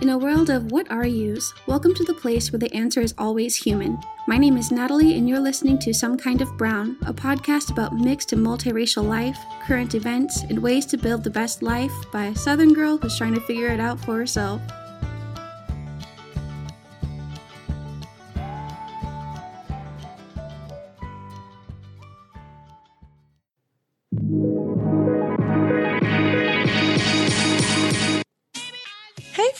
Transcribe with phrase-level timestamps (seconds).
[0.00, 3.12] In a world of what are yous, welcome to the place where the answer is
[3.18, 3.98] always human.
[4.26, 7.94] My name is Natalie, and you're listening to Some Kind of Brown, a podcast about
[7.94, 12.34] mixed and multiracial life, current events, and ways to build the best life by a
[12.34, 14.62] Southern girl who's trying to figure it out for herself.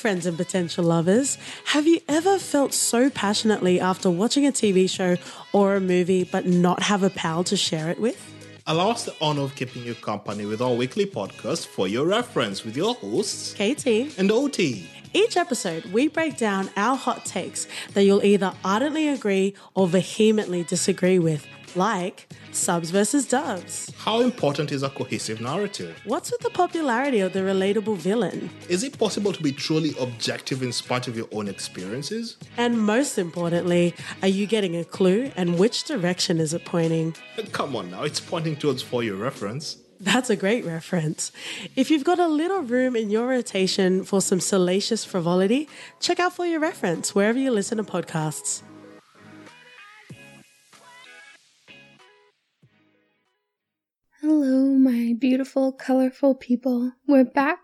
[0.00, 1.36] Friends and potential lovers.
[1.66, 5.16] Have you ever felt so passionately after watching a TV show
[5.52, 8.18] or a movie but not have a pal to share it with?
[8.66, 12.64] Allow us the honor of keeping you company with our weekly podcast for your reference
[12.64, 14.88] with your hosts, KT and OT.
[15.12, 20.62] Each episode, we break down our hot takes that you'll either ardently agree or vehemently
[20.62, 21.46] disagree with
[21.76, 23.92] like subs versus dubs.
[23.98, 26.00] How important is a cohesive narrative?
[26.04, 28.50] What's with the popularity of the relatable villain?
[28.68, 32.36] Is it possible to be truly objective in spite of your own experiences?
[32.56, 37.14] And most importantly, are you getting a clue and which direction is it pointing?
[37.52, 39.78] Come on now, it's pointing towards for your reference.
[40.02, 41.30] That's a great reference.
[41.76, 45.68] If you've got a little room in your rotation for some salacious frivolity,
[46.00, 48.62] check out For Your Reference wherever you listen to podcasts.
[54.22, 56.92] Hello, my beautiful, colorful people.
[57.08, 57.60] We're back,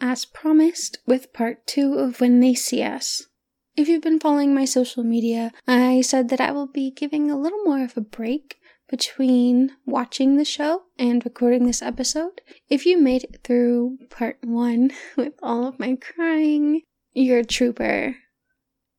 [0.00, 3.28] as promised, with part two of When They See Us.
[3.76, 7.38] If you've been following my social media, I said that I will be giving a
[7.38, 8.56] little more of a break
[8.88, 12.40] between watching the show and recording this episode.
[12.68, 18.16] If you made it through part one with all of my crying, you're a trooper.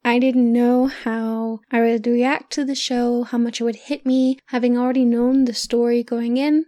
[0.05, 4.05] I didn't know how I would react to the show, how much it would hit
[4.05, 6.67] me, having already known the story going in.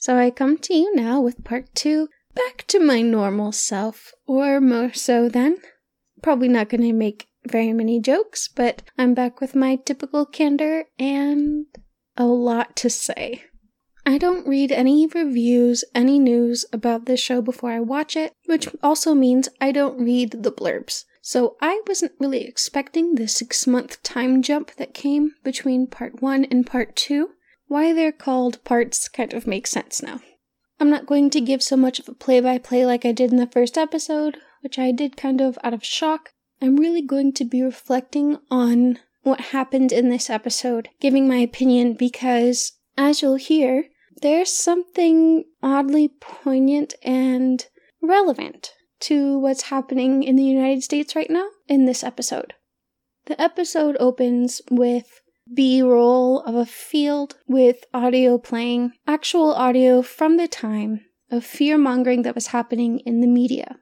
[0.00, 4.58] So I come to you now with part two, back to my normal self, or
[4.58, 5.58] more so than.
[6.22, 10.86] Probably not going to make very many jokes, but I'm back with my typical candor
[10.98, 11.66] and
[12.16, 13.44] a lot to say.
[14.06, 18.68] I don't read any reviews, any news about this show before I watch it, which
[18.82, 21.04] also means I don't read the blurbs.
[21.20, 26.46] So I wasn't really expecting the six month time jump that came between part one
[26.46, 27.32] and part two.
[27.70, 30.22] Why they're called parts kind of makes sense now.
[30.80, 33.30] I'm not going to give so much of a play by play like I did
[33.30, 36.30] in the first episode, which I did kind of out of shock.
[36.60, 41.92] I'm really going to be reflecting on what happened in this episode, giving my opinion
[41.92, 43.84] because, as you'll hear,
[44.20, 47.66] there's something oddly poignant and
[48.02, 48.72] relevant
[49.02, 52.54] to what's happening in the United States right now in this episode.
[53.26, 55.20] The episode opens with
[55.52, 61.76] B roll of a field with audio playing, actual audio from the time of fear
[61.76, 63.78] mongering that was happening in the media.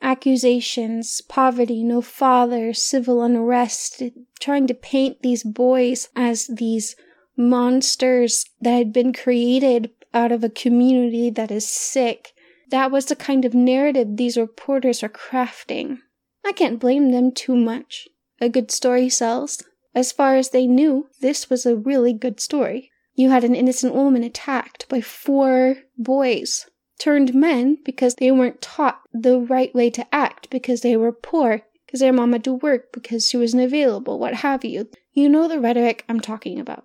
[0.00, 4.02] Accusations, poverty, no father, civil unrest,
[4.38, 6.94] trying to paint these boys as these
[7.36, 12.32] monsters that had been created out of a community that is sick.
[12.70, 15.98] That was the kind of narrative these reporters are crafting.
[16.44, 18.08] I can't blame them too much.
[18.40, 19.62] A good story sells.
[19.98, 22.92] As far as they knew, this was a really good story.
[23.16, 26.70] You had an innocent woman attacked by four boys,
[27.00, 31.62] turned men because they weren't taught the right way to act because they were poor,
[31.84, 34.88] because their mom had to work, because she wasn't available, what have you.
[35.14, 36.84] You know the rhetoric I'm talking about.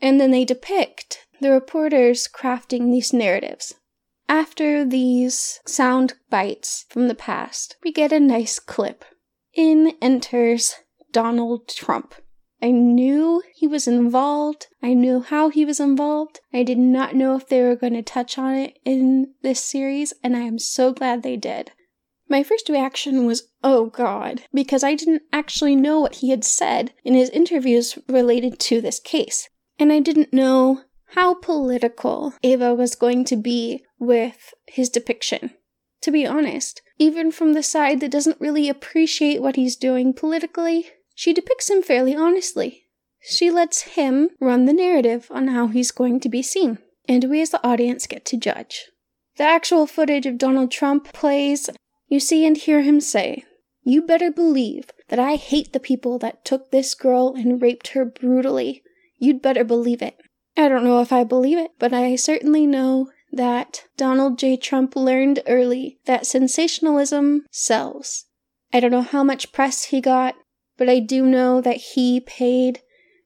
[0.00, 3.74] And then they depict the reporters crafting these narratives.
[4.26, 9.04] After these sound bites from the past, we get a nice clip.
[9.52, 10.76] In enters
[11.12, 12.14] Donald Trump.
[12.62, 14.68] I knew he was involved.
[14.82, 16.40] I knew how he was involved.
[16.52, 20.14] I did not know if they were going to touch on it in this series,
[20.22, 21.72] and I am so glad they did.
[22.28, 26.94] My first reaction was, oh god, because I didn't actually know what he had said
[27.04, 29.48] in his interviews related to this case.
[29.78, 35.50] And I didn't know how political Ava was going to be with his depiction.
[36.02, 40.86] To be honest, even from the side that doesn't really appreciate what he's doing politically,
[41.14, 42.84] she depicts him fairly honestly.
[43.20, 46.78] She lets him run the narrative on how he's going to be seen,
[47.08, 48.86] and we as the audience get to judge.
[49.36, 51.70] The actual footage of Donald Trump plays,
[52.06, 53.44] you see and hear him say,
[53.82, 58.04] You better believe that I hate the people that took this girl and raped her
[58.04, 58.82] brutally.
[59.18, 60.16] You'd better believe it.
[60.56, 64.56] I don't know if I believe it, but I certainly know that Donald J.
[64.56, 68.26] Trump learned early that sensationalism sells.
[68.72, 70.36] I don't know how much press he got,
[70.76, 72.80] but I do know that he paid,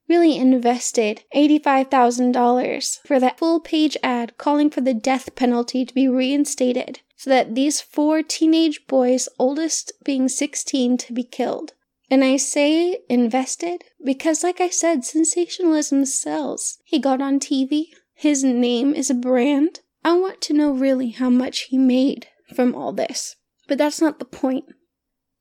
[0.08, 6.08] really invested $85,000 for that full page ad calling for the death penalty to be
[6.08, 11.72] reinstated so that these four teenage boys, oldest being 16, to be killed.
[12.10, 16.78] And I say invested because, like I said, sensationalism sells.
[16.84, 19.80] He got on TV, his name is a brand.
[20.04, 23.36] I want to know really how much he made from all this.
[23.66, 24.64] But that's not the point.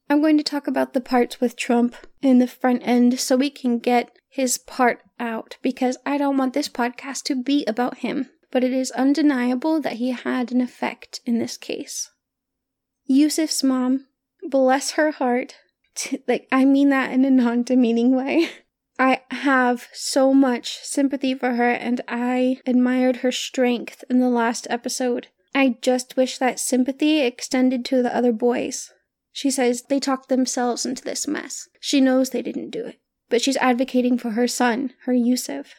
[0.10, 3.50] I'm going to talk about the parts with Trump in the front end so we
[3.50, 8.30] can get his part out because I don't want this podcast to be about him.
[8.50, 12.10] But it is undeniable that he had an effect in this case.
[13.06, 14.06] Yusef's mom,
[14.50, 15.56] bless her heart,
[15.96, 18.50] t- like I mean that in a non demeaning way.
[19.00, 24.66] I have so much sympathy for her and I admired her strength in the last
[24.70, 25.28] episode.
[25.54, 28.92] I just wish that sympathy extended to the other boys.
[29.38, 31.70] She says they talked themselves into this mess.
[31.80, 33.00] She knows they didn't do it,
[33.30, 35.76] but she's advocating for her son, her Yusef.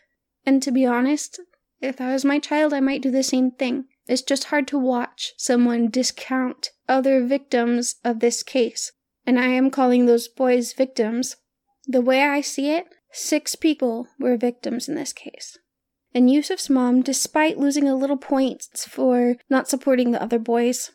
[0.47, 1.41] And to be honest,
[1.81, 3.87] if I was my child, I might do the same thing.
[4.07, 8.93] It's just hard to watch someone discount other victims of this case.
[9.27, 11.35] And I am calling those boys victims.
[11.85, 15.59] The way I see it, six people were victims in this case.
[16.15, 20.93] And Yusef's mom, despite losing a little points for not supporting the other boys,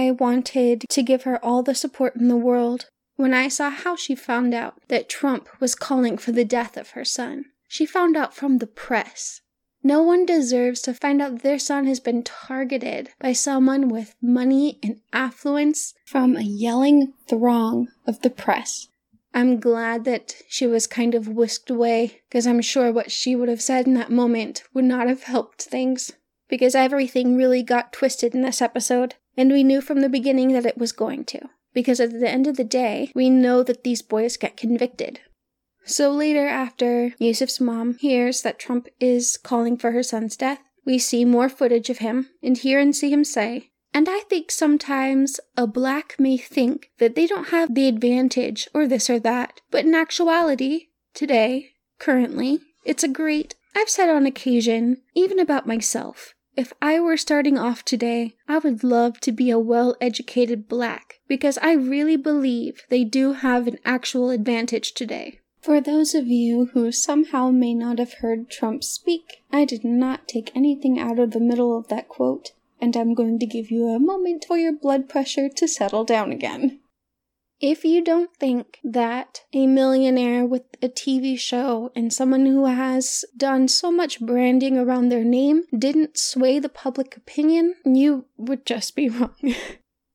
[0.00, 2.86] I wanted to give her all the support in the world
[3.16, 6.90] when I saw how she found out that Trump was calling for the death of
[6.90, 7.44] her son.
[7.68, 9.42] She found out from the press.
[9.82, 14.78] No one deserves to find out their son has been targeted by someone with money
[14.82, 18.88] and affluence from a yelling throng of the press.
[19.32, 23.48] I'm glad that she was kind of whisked away, because I'm sure what she would
[23.48, 26.12] have said in that moment would not have helped things.
[26.48, 29.14] Because everything really got twisted in this episode.
[29.40, 31.40] And we knew from the beginning that it was going to.
[31.72, 35.20] Because at the end of the day, we know that these boys get convicted.
[35.86, 40.98] So later, after Yusef's mom hears that Trump is calling for her son's death, we
[40.98, 45.40] see more footage of him and hear and see him say, and I think sometimes
[45.56, 49.86] a black may think that they don't have the advantage or this or that, but
[49.86, 56.74] in actuality, today, currently, it's a great, I've said on occasion, even about myself, if
[56.82, 61.56] I were starting off today, I would love to be a well educated black because
[61.62, 65.40] I really believe they do have an actual advantage today.
[65.62, 70.28] For those of you who somehow may not have heard Trump speak, I did not
[70.28, 73.88] take anything out of the middle of that quote, and I'm going to give you
[73.88, 76.79] a moment for your blood pressure to settle down again.
[77.60, 83.22] If you don't think that a millionaire with a TV show and someone who has
[83.36, 88.96] done so much branding around their name didn't sway the public opinion, you would just
[88.96, 89.34] be wrong.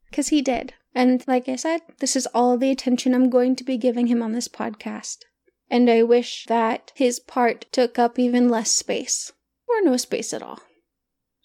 [0.09, 0.73] Because he did.
[0.95, 4.23] And like I said, this is all the attention I'm going to be giving him
[4.23, 5.19] on this podcast.
[5.69, 9.33] And I wish that his part took up even less space,
[9.69, 10.61] or no space at all.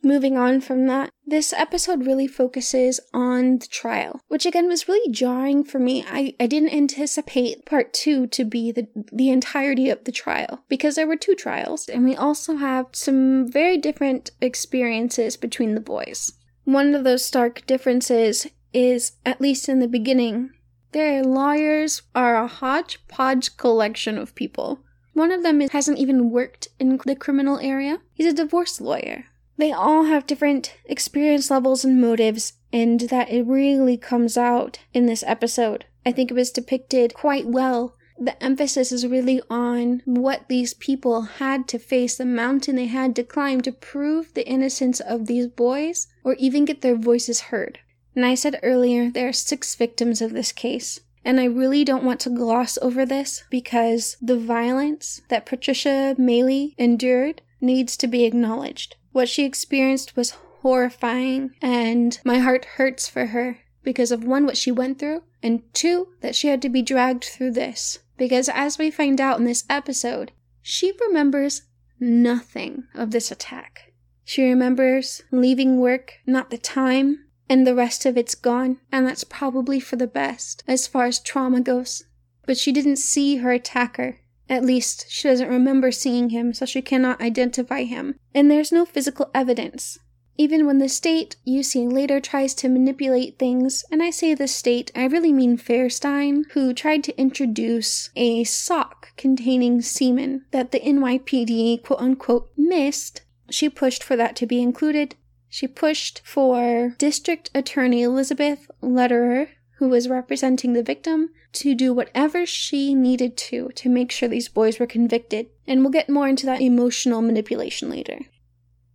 [0.02, 5.12] Moving on from that, this episode really focuses on the trial, which again was really
[5.12, 6.04] jarring for me.
[6.08, 10.94] I, I didn't anticipate part two to be the, the entirety of the trial because
[10.94, 16.32] there were two trials, and we also have some very different experiences between the boys.
[16.64, 20.50] One of those stark differences is, at least in the beginning,
[20.92, 24.80] their lawyers are a hodgepodge collection of people.
[25.12, 28.00] One of them is, hasn't even worked in the criminal area.
[28.14, 29.26] He's a divorce lawyer
[29.60, 35.06] they all have different experience levels and motives, and that it really comes out in
[35.06, 35.86] this episode.
[36.04, 37.96] I think it was depicted quite well.
[38.18, 43.16] The emphasis is really on what these people had to face, the mountain they had
[43.16, 47.78] to climb to prove the innocence of these boys or even get their voices heard.
[48.14, 51.00] And I said earlier, there are six victims of this case.
[51.24, 56.74] And I really don't want to gloss over this because the violence that Patricia Meili
[56.78, 58.96] endured needs to be acknowledged.
[59.12, 64.56] What she experienced was horrifying, and my heart hurts for her because of one, what
[64.56, 68.00] she went through, and two, that she had to be dragged through this.
[68.16, 71.62] Because as we find out in this episode, she remembers
[71.98, 73.92] nothing of this attack.
[74.24, 79.24] She remembers leaving work, not the time, and the rest of it's gone, and that's
[79.24, 82.04] probably for the best as far as trauma goes.
[82.46, 84.20] But she didn't see her attacker.
[84.50, 88.16] At least, she doesn't remember seeing him, so she cannot identify him.
[88.34, 90.00] And there's no physical evidence.
[90.36, 94.48] Even when the state, you see later, tries to manipulate things, and I say the
[94.48, 100.80] state, I really mean Fairstein, who tried to introduce a sock containing semen that the
[100.80, 103.22] NYPD quote unquote missed.
[103.50, 105.14] She pushed for that to be included.
[105.48, 109.48] She pushed for District Attorney Elizabeth Lederer,
[109.80, 114.48] who was representing the victim, to do whatever she needed to to make sure these
[114.48, 115.48] boys were convicted.
[115.66, 118.20] And we'll get more into that emotional manipulation later.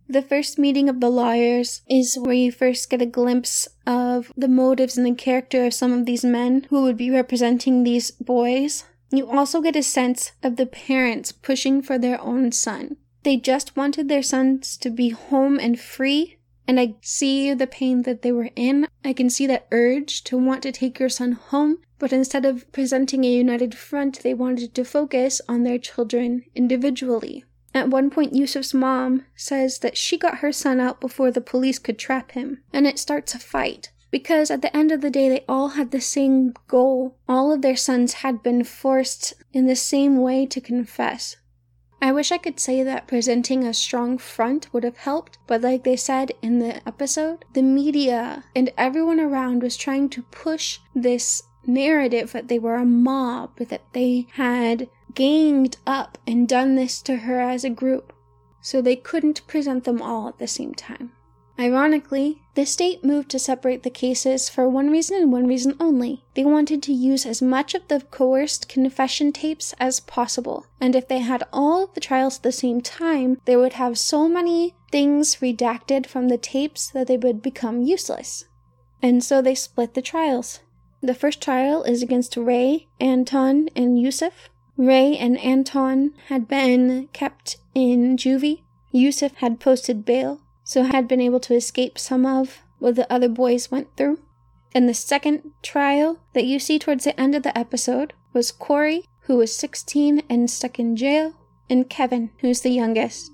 [0.08, 4.46] The first meeting of the lawyers is where you first get a glimpse of the
[4.46, 8.84] motives and the character of some of these men who would be representing these boys.
[9.10, 12.96] You also get a sense of the parents pushing for their own son.
[13.24, 16.35] They just wanted their sons to be home and free,
[16.68, 18.88] and I see the pain that they were in.
[19.04, 22.70] I can see that urge to want to take your son home, but instead of
[22.72, 27.44] presenting a united front, they wanted to focus on their children individually.
[27.74, 31.78] At one point, Yusef's mom says that she got her son out before the police
[31.78, 33.90] could trap him, and it starts a fight.
[34.10, 37.16] Because at the end of the day, they all had the same goal.
[37.28, 41.36] All of their sons had been forced in the same way to confess.
[42.00, 45.84] I wish I could say that presenting a strong front would have helped, but like
[45.84, 51.42] they said in the episode, the media and everyone around was trying to push this
[51.66, 57.16] narrative that they were a mob, that they had ganged up and done this to
[57.16, 58.12] her as a group,
[58.60, 61.12] so they couldn't present them all at the same time.
[61.58, 66.22] Ironically, the state moved to separate the cases for one reason and one reason only.
[66.34, 71.08] They wanted to use as much of the coerced confession tapes as possible, and if
[71.08, 74.74] they had all of the trials at the same time, they would have so many
[74.92, 78.44] things redacted from the tapes that they would become useless.
[79.02, 80.60] And so they split the trials.
[81.00, 84.50] The first trial is against Ray, Anton, and Yusef.
[84.76, 88.62] Ray and Anton had been kept in juvie.
[88.92, 93.28] Yusef had posted bail, so had been able to escape some of what the other
[93.28, 94.18] boys went through.
[94.74, 99.04] And the second trial that you see towards the end of the episode was Korey,
[99.20, 101.34] who was 16 and stuck in jail,
[101.70, 103.32] and Kevin, who's the youngest.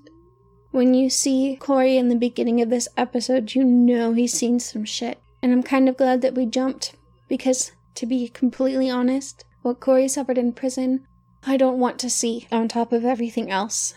[0.69, 4.85] When you see Korey in the beginning of this episode, you know he's seen some
[4.85, 5.19] shit.
[5.41, 6.95] And I'm kind of glad that we jumped
[7.27, 11.07] because, to be completely honest, what Korey suffered in prison
[11.45, 13.93] I don't want to see on top of everything else.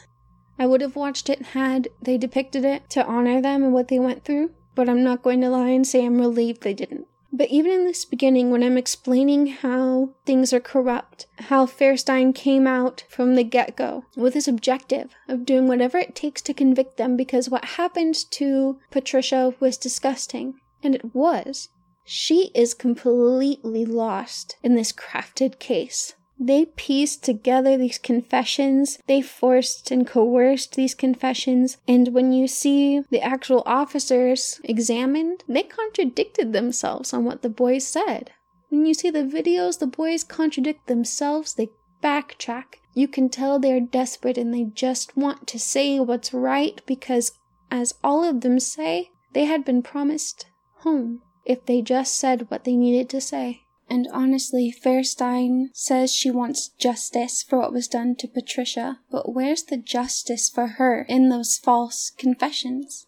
[0.59, 3.99] I would have watched it had they depicted it to honor them and what they
[3.99, 7.07] went through, but I'm not going to lie and say I'm relieved they didn't.
[7.33, 12.67] But even in this beginning, when I'm explaining how things are corrupt, how Fairstein came
[12.67, 16.97] out from the get go with his objective of doing whatever it takes to convict
[16.97, 21.69] them because what happened to Patricia was disgusting, and it was.
[22.05, 26.15] She is completely lost in this crafted case.
[26.39, 33.01] They pieced together these confessions, they forced and coerced these confessions, and when you see
[33.11, 38.33] the actual officers examined, they contradicted themselves on what the boys said.
[38.69, 41.71] When you see the videos, the boys contradict themselves, they
[42.03, 42.81] backtrack.
[42.93, 47.33] You can tell they're desperate and they just want to say what's right because,
[47.71, 50.47] as all of them say, they had been promised
[50.79, 53.63] home if they just said what they needed to say.
[53.89, 59.63] And honestly, Fairstein says she wants justice for what was done to Patricia, but where's
[59.63, 63.07] the justice for her in those false confessions?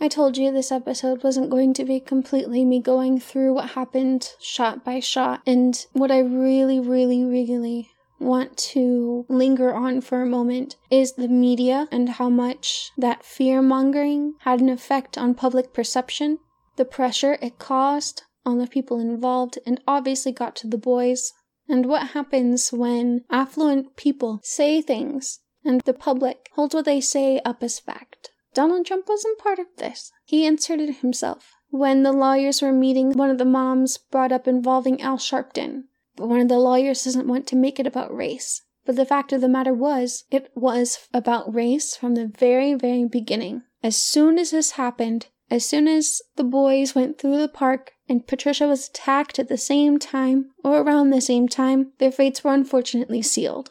[0.00, 4.30] I told you this episode wasn't going to be completely me going through what happened
[4.40, 7.88] shot by shot, and what I really, really, really
[8.18, 13.62] want to linger on for a moment is the media and how much that fear
[13.62, 16.38] mongering had an effect on public perception,
[16.76, 21.32] the pressure it caused on the people involved and obviously got to the boys.
[21.68, 27.40] And what happens when affluent people say things and the public holds what they say
[27.44, 28.30] up as fact?
[28.54, 30.10] Donald Trump wasn't part of this.
[30.24, 31.52] He inserted himself.
[31.70, 35.84] When the lawyers were meeting, one of the moms brought up involving Al Sharpton,
[36.16, 38.60] but one of the lawyers doesn't want to make it about race.
[38.84, 43.06] But the fact of the matter was, it was about race from the very, very
[43.06, 43.62] beginning.
[43.82, 48.26] As soon as this happened, as soon as the boys went through the park and
[48.26, 52.52] Patricia was attacked at the same time, or around the same time, their fates were
[52.52, 53.70] unfortunately sealed.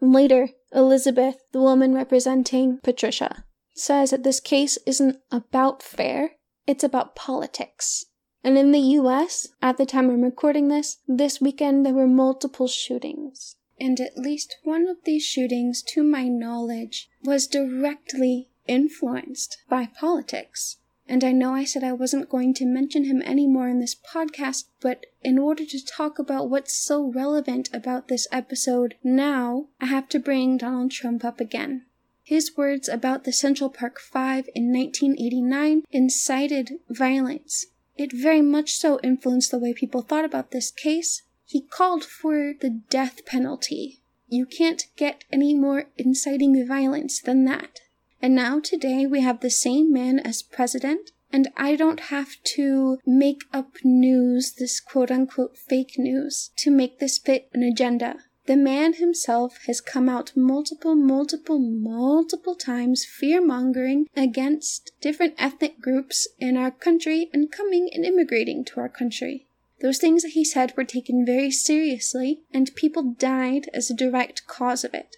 [0.00, 3.44] Later, Elizabeth, the woman representing Patricia,
[3.74, 8.06] says that this case isn't about fair, it's about politics.
[8.42, 12.68] And in the US, at the time I'm recording this, this weekend there were multiple
[12.68, 13.56] shootings.
[13.78, 20.78] And at least one of these shootings, to my knowledge, was directly influenced by politics.
[21.12, 24.64] And I know I said I wasn't going to mention him anymore in this podcast,
[24.80, 30.08] but in order to talk about what's so relevant about this episode now, I have
[30.08, 31.84] to bring Donald Trump up again.
[32.22, 37.66] His words about the Central Park Five in 1989 incited violence.
[37.94, 41.24] It very much so influenced the way people thought about this case.
[41.44, 44.00] He called for the death penalty.
[44.28, 47.80] You can't get any more inciting violence than that.
[48.22, 52.98] And now today we have the same man as president, and I don't have to
[53.04, 58.20] make up news, this quote unquote fake news, to make this fit an agenda.
[58.46, 65.80] The man himself has come out multiple, multiple, multiple times fear mongering against different ethnic
[65.80, 69.48] groups in our country and coming and immigrating to our country.
[69.80, 74.46] Those things that he said were taken very seriously, and people died as a direct
[74.46, 75.16] cause of it.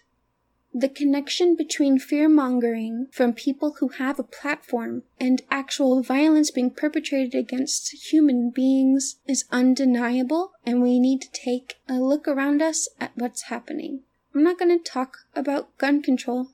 [0.76, 6.72] The connection between fear mongering from people who have a platform and actual violence being
[6.72, 12.88] perpetrated against human beings is undeniable, and we need to take a look around us
[13.00, 14.00] at what's happening.
[14.34, 16.48] I'm not going to talk about gun control,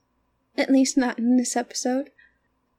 [0.54, 2.10] at least not in this episode.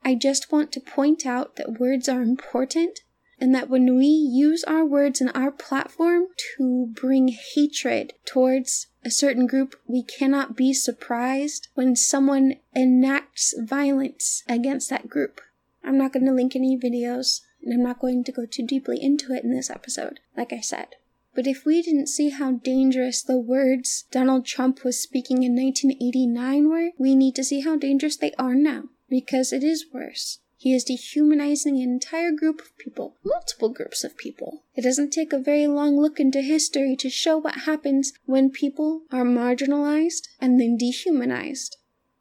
[0.06, 3.00] I just want to point out that words are important
[3.40, 9.12] and that when we use our words and our platform to bring hatred towards a
[9.12, 15.42] certain group, we cannot be surprised when someone enacts violence against that group.
[15.84, 19.02] I'm not going to link any videos, and I'm not going to go too deeply
[19.02, 20.96] into it in this episode, like I said.
[21.34, 26.70] But if we didn't see how dangerous the words Donald Trump was speaking in 1989
[26.70, 30.40] were, we need to see how dangerous they are now, because it is worse.
[30.62, 34.62] He is dehumanizing an entire group of people, multiple groups of people.
[34.76, 39.02] It doesn't take a very long look into history to show what happens when people
[39.12, 41.78] are marginalized and then dehumanized.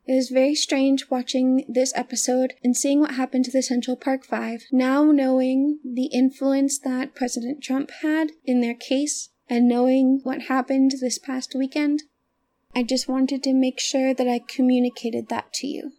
[0.07, 4.25] It is very strange watching this episode and seeing what happened to the Central Park
[4.25, 10.45] Five, now knowing the influence that President Trump had in their case and knowing what
[10.45, 12.05] happened this past weekend.
[12.75, 15.93] I just wanted to make sure that I communicated that to you.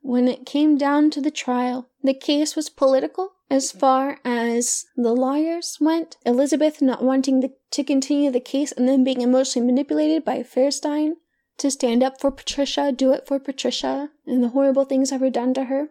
[0.00, 5.12] When it came down to the trial, the case was political as far as the
[5.12, 6.16] lawyers went.
[6.24, 11.14] Elizabeth not wanting the, to continue the case and then being emotionally manipulated by Fairstein
[11.58, 15.30] to stand up for Patricia, do it for Patricia, and the horrible things that were
[15.30, 15.88] done to her.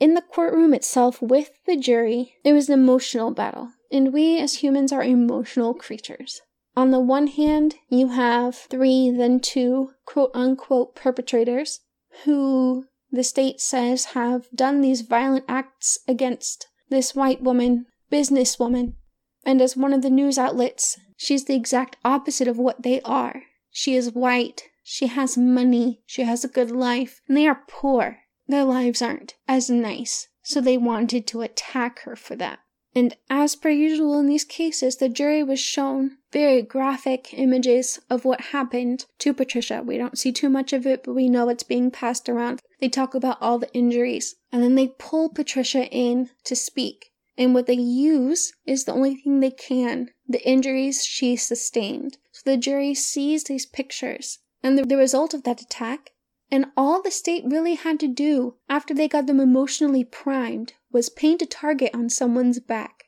[0.00, 4.62] In the courtroom itself with the jury, it was an emotional battle, and we as
[4.62, 6.40] humans are emotional creatures.
[6.76, 11.80] On the one hand, you have three, then two quote unquote perpetrators
[12.24, 18.94] who the state says have done these violent acts against this white woman, businesswoman.
[19.44, 23.42] And as one of the news outlets, she's the exact opposite of what they are.
[23.70, 28.18] She is white, she has money, she has a good life, and they are poor.
[28.46, 32.58] Their lives aren't as nice, so they wanted to attack her for that.
[32.94, 38.24] And as per usual in these cases, the jury was shown very graphic images of
[38.24, 39.82] what happened to Patricia.
[39.84, 42.60] We don't see too much of it, but we know it's being passed around.
[42.84, 47.12] They talk about all the injuries, and then they pull Patricia in to speak.
[47.34, 52.18] And what they use is the only thing they can the injuries she sustained.
[52.32, 56.10] So the jury sees these pictures and the, the result of that attack
[56.50, 61.08] and all the state really had to do after they got them emotionally primed was
[61.08, 63.04] paint a target on someone's back.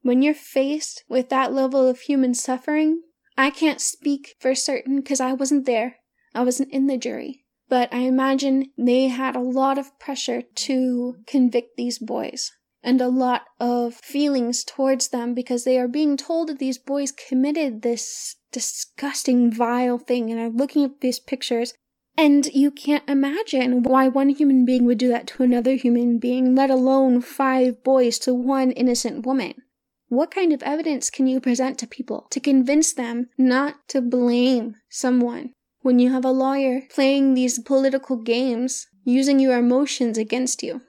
[0.00, 3.02] When you're faced with that level of human suffering,
[3.36, 5.96] I can't speak for certain because I wasn't there.
[6.34, 7.44] I wasn't in the jury.
[7.68, 12.52] But I imagine they had a lot of pressure to convict these boys
[12.82, 17.12] and a lot of feelings towards them because they are being told that these boys
[17.12, 21.74] committed this disgusting, vile thing and are looking at these pictures
[22.16, 26.56] and you can't imagine why one human being would do that to another human being,
[26.56, 29.54] let alone five boys to one innocent woman.
[30.08, 34.74] What kind of evidence can you present to people to convince them not to blame
[34.88, 35.52] someone
[35.88, 40.82] when you have a lawyer playing these political games, using your emotions against you?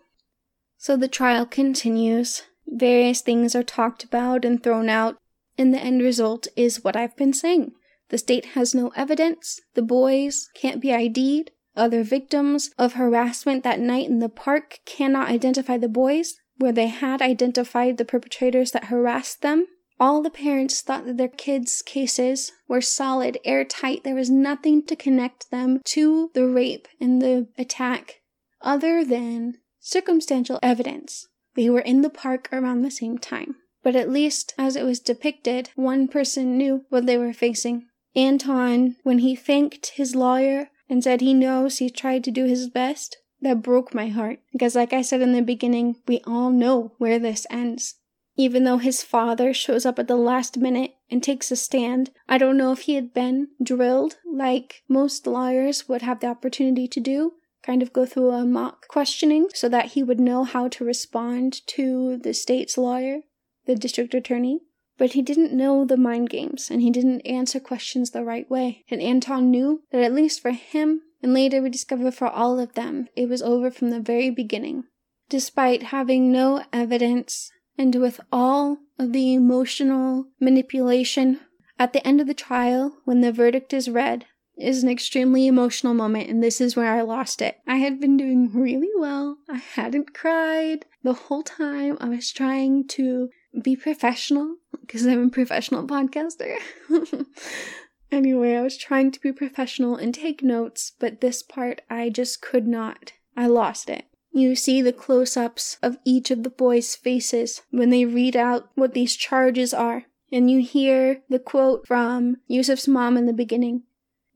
[0.78, 2.44] So the trial continues.
[2.68, 5.16] Various things are talked about and thrown out,
[5.58, 7.72] and the end result is what I've been saying.
[8.10, 9.62] The state has no evidence.
[9.74, 11.52] The boys can't be ID'd.
[11.78, 16.88] Other victims of harassment that night in the park cannot identify the boys, where they
[16.88, 19.66] had identified the perpetrators that harassed them.
[20.00, 24.04] All the parents thought that their kids' cases were solid, airtight.
[24.04, 28.22] There was nothing to connect them to the rape and the attack
[28.62, 31.28] other than circumstantial evidence.
[31.56, 33.56] They were in the park around the same time.
[33.84, 37.88] But at least, as it was depicted, one person knew what they were facing.
[38.16, 42.70] Anton, when he thanked his lawyer and said he knows he tried to do his
[42.70, 44.40] best, that broke my heart.
[44.52, 47.96] Because, like I said in the beginning, we all know where this ends.
[48.40, 52.38] Even though his father shows up at the last minute and takes a stand, I
[52.38, 57.02] don't know if he had been drilled like most lawyers would have the opportunity to
[57.02, 57.34] do.
[57.64, 61.68] Kind of go through a mock questioning so that he would know how to respond
[61.68, 63.24] to the state's lawyer,
[63.66, 64.62] the district attorney.
[64.98, 68.86] But he didn't know the mind games, and he didn't answer questions the right way.
[68.90, 72.76] And Anton knew that at least for him, and later we discover for all of
[72.76, 74.86] them, it was over from the very beginning.
[75.28, 81.40] Despite having no evidence, and with all of the emotional manipulation,
[81.80, 84.26] At the end of the trial, when the verdict is read,
[84.58, 87.60] is an extremely emotional moment, and this is where I lost it.
[87.66, 89.38] I had been doing really well.
[89.50, 91.98] I hadn't cried the whole time.
[92.02, 93.30] I was trying to
[93.64, 96.58] be professional because I'm a professional podcaster.
[98.12, 102.42] anyway, I was trying to be professional and take notes, but this part I just
[102.42, 103.14] could not.
[103.38, 104.04] I lost it.
[104.32, 108.70] You see the close ups of each of the boys' faces when they read out
[108.76, 110.06] what these charges are.
[110.32, 113.84] And you hear the quote from Yusef's mom in the beginning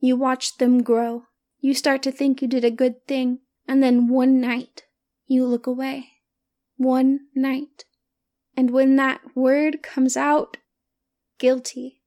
[0.04, 1.24] you watch them grow.
[1.60, 4.82] You start to think you did a good thing, and then one night,
[5.26, 6.08] you look away.
[6.76, 7.86] One night.
[8.54, 10.58] And when that word comes out,
[11.38, 12.02] guilty,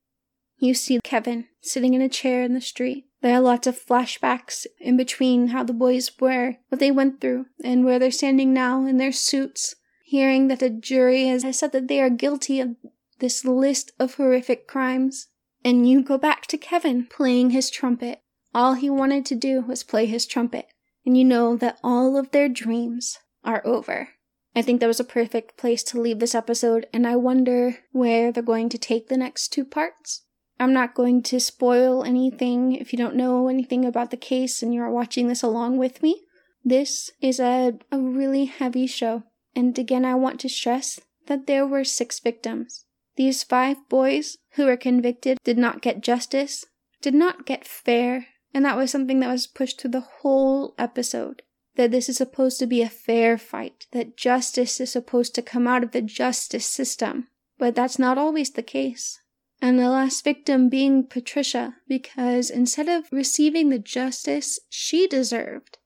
[0.60, 3.06] you see Kevin sitting in a chair in the street.
[3.27, 7.47] There are lots of flashbacks in between how the boys were, what they went through,
[7.61, 11.89] and where they're standing now in their suits, hearing that a jury has said that
[11.89, 12.77] they are guilty of
[13.19, 15.27] this list of horrific crimes.
[15.61, 18.21] And you go back to Kevin playing his trumpet.
[18.55, 20.67] All he wanted to do was play his trumpet.
[21.05, 24.07] And you know that all of their dreams are over.
[24.55, 28.31] I think that was a perfect place to leave this episode, and I wonder where
[28.31, 30.21] they're going to take the next two parts.
[30.59, 34.73] I'm not going to spoil anything if you don't know anything about the case and
[34.73, 36.23] you're watching this along with me.
[36.65, 39.23] This is a, a really heavy show,
[39.55, 42.85] and again, I want to stress that there were six victims.
[43.15, 46.65] These five boys who were convicted did not get justice,
[47.01, 51.43] did not get fair, and that was something that was pushed through the whole episode.
[51.75, 55.67] That this is supposed to be a fair fight, that justice is supposed to come
[55.67, 57.27] out of the justice system.
[57.59, 59.19] But that's not always the case.
[59.61, 65.77] And the last victim being Patricia, because instead of receiving the justice she deserved,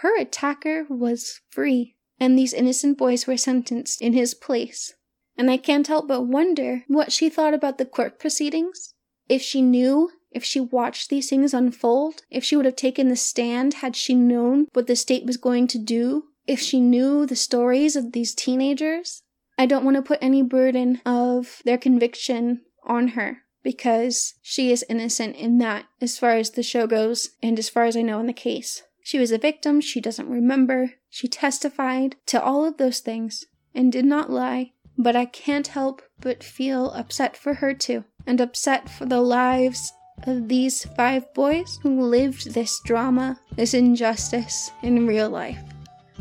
[0.00, 4.94] her attacker was free, and these innocent boys were sentenced in his place
[5.36, 8.94] and I can't help but wonder what she thought about the court proceedings.
[9.28, 13.16] If she knew, if she watched these things unfold, if she would have taken the
[13.16, 17.36] stand had she known what the state was going to do, if she knew the
[17.36, 19.22] stories of these teenagers.
[19.58, 24.84] I don't want to put any burden of their conviction on her because she is
[24.88, 28.20] innocent in that, as far as the show goes, and as far as I know
[28.20, 28.84] in the case.
[29.02, 33.44] She was a victim, she doesn't remember, she testified to all of those things
[33.74, 38.40] and did not lie, but I can't help but feel upset for her too, and
[38.40, 39.92] upset for the lives
[40.24, 45.58] of these five boys who lived this drama, this injustice in real life.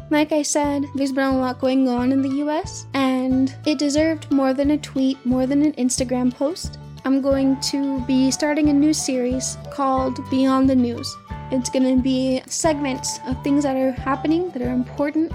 [0.09, 2.85] Like I said, there's been a lot going on in the US,
[3.25, 6.79] and it deserved more than a tweet, more than an Instagram post.
[7.03, 11.13] I'm going to be starting a new series called Beyond the News.
[11.51, 15.33] It's going to be segments of things that are happening that are important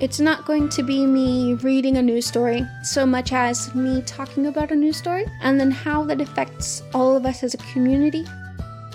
[0.00, 4.46] it's not going to be me reading a news story so much as me talking
[4.46, 8.24] about a news story and then how that affects all of us as a community.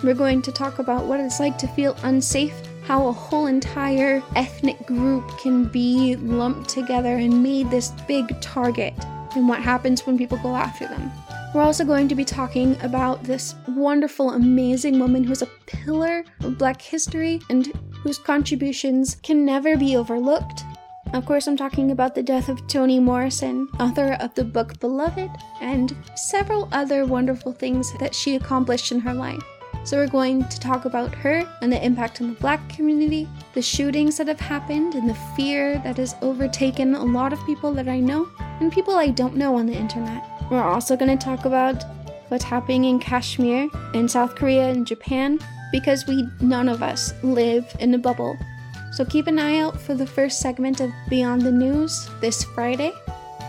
[0.03, 2.55] We're going to talk about what it's like to feel unsafe,
[2.85, 8.93] how a whole entire ethnic group can be lumped together and made this big target,
[9.35, 11.11] and what happens when people go after them.
[11.53, 16.57] We're also going to be talking about this wonderful, amazing woman who's a pillar of
[16.57, 20.63] Black history and whose contributions can never be overlooked
[21.15, 25.31] of course, I'm talking about the death of Toni Morrison, author of the book Beloved,
[25.61, 29.41] and several other wonderful things that she accomplished in her life.
[29.85, 33.61] So, we're going to talk about her and the impact on the black community, the
[33.61, 37.87] shootings that have happened, and the fear that has overtaken a lot of people that
[37.87, 38.27] I know
[38.59, 40.25] and people I don't know on the internet.
[40.49, 41.83] We're also going to talk about
[42.29, 45.39] what's happening in Kashmir, in South Korea, and Japan,
[45.71, 48.37] because we, none of us, live in a bubble
[48.95, 52.93] so keep an eye out for the first segment of Beyond the News this Friday.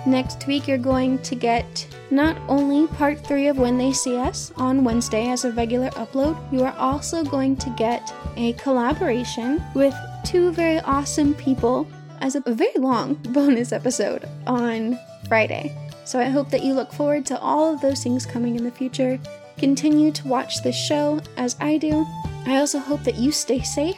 [0.05, 4.53] Next week, you're going to get not only part three of When They See Us
[4.57, 9.95] on Wednesday as a regular upload, you are also going to get a collaboration with
[10.25, 11.89] two very awesome people
[12.21, 15.77] as a very long bonus episode on Friday.
[16.05, 18.71] So I hope that you look forward to all of those things coming in the
[18.71, 19.19] future.
[19.59, 22.07] Continue to watch this show as I do.
[22.47, 23.97] I also hope that you stay safe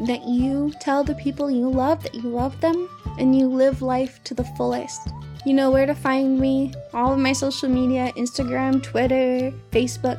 [0.00, 2.88] that you tell the people you love that you love them
[3.18, 5.08] and you live life to the fullest.
[5.44, 6.72] You know where to find me.
[6.94, 10.18] All of my social media Instagram, Twitter, Facebook,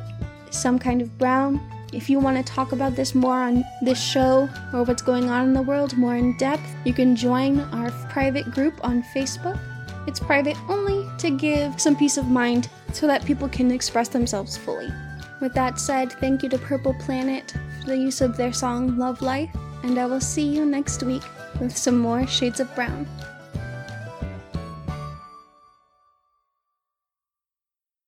[0.50, 1.60] some kind of brown.
[1.92, 5.44] If you want to talk about this more on this show or what's going on
[5.44, 9.58] in the world more in depth, you can join our private group on Facebook.
[10.06, 14.56] It's private only to give some peace of mind so that people can express themselves
[14.56, 14.92] fully.
[15.40, 19.22] With that said, thank you to Purple Planet for the use of their song Love
[19.22, 19.50] Life
[19.82, 21.22] and I will see you next week
[21.60, 23.06] with some more Shades of Brown.